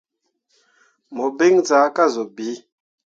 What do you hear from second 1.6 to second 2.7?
zaa ka zuu bii.